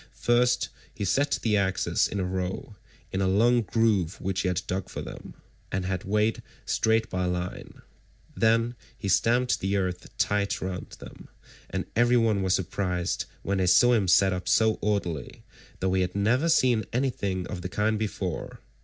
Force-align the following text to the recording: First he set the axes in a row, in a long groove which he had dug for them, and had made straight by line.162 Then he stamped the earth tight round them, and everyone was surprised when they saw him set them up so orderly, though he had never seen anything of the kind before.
First 0.17 0.69
he 0.95 1.05
set 1.05 1.37
the 1.43 1.55
axes 1.55 2.07
in 2.07 2.19
a 2.19 2.23
row, 2.23 2.75
in 3.11 3.21
a 3.21 3.27
long 3.27 3.61
groove 3.61 4.19
which 4.19 4.41
he 4.41 4.47
had 4.47 4.63
dug 4.65 4.89
for 4.89 4.99
them, 5.03 5.35
and 5.71 5.85
had 5.85 6.07
made 6.07 6.41
straight 6.65 7.07
by 7.07 7.25
line.162 7.25 7.81
Then 8.35 8.75
he 8.97 9.07
stamped 9.07 9.59
the 9.59 9.77
earth 9.77 10.09
tight 10.17 10.59
round 10.59 10.89
them, 10.97 11.27
and 11.69 11.85
everyone 11.95 12.41
was 12.41 12.55
surprised 12.55 13.25
when 13.43 13.59
they 13.59 13.67
saw 13.67 13.93
him 13.93 14.07
set 14.07 14.31
them 14.31 14.37
up 14.37 14.49
so 14.49 14.79
orderly, 14.81 15.43
though 15.81 15.93
he 15.93 16.01
had 16.01 16.15
never 16.15 16.49
seen 16.49 16.83
anything 16.91 17.45
of 17.45 17.61
the 17.61 17.69
kind 17.69 17.99
before. 17.99 18.59